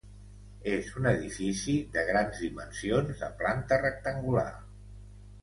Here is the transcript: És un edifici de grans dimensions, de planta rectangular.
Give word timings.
És 0.69 0.87
un 1.01 1.09
edifici 1.09 1.75
de 1.97 2.05
grans 2.07 2.41
dimensions, 2.45 3.13
de 3.21 3.31
planta 3.43 3.81
rectangular. 3.85 4.49